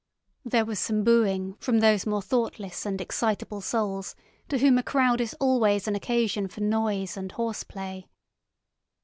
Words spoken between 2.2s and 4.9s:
thoughtless and excitable souls to whom a